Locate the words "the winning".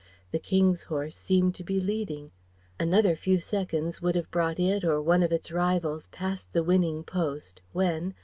6.53-7.03